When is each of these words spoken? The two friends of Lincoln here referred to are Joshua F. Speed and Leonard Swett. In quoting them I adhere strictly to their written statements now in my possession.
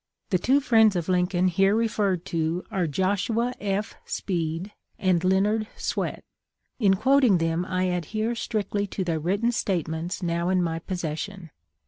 The 0.31 0.39
two 0.39 0.61
friends 0.61 0.95
of 0.95 1.09
Lincoln 1.09 1.47
here 1.47 1.75
referred 1.75 2.25
to 2.25 2.63
are 2.71 2.87
Joshua 2.87 3.53
F. 3.59 3.93
Speed 4.03 4.71
and 4.97 5.23
Leonard 5.23 5.67
Swett. 5.77 6.23
In 6.79 6.95
quoting 6.95 7.37
them 7.37 7.63
I 7.65 7.83
adhere 7.83 8.33
strictly 8.33 8.87
to 8.87 9.03
their 9.03 9.19
written 9.19 9.51
statements 9.51 10.23
now 10.23 10.49
in 10.49 10.63
my 10.63 10.79
possession. 10.79 11.51